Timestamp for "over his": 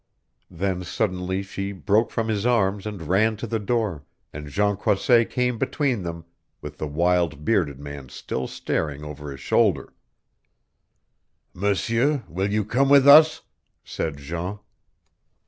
9.03-9.41